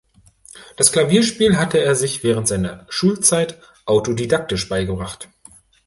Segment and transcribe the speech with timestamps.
[0.77, 5.29] Das Klavierspiel hatte er sich während seiner Schulzeit autodidaktisch beigebracht.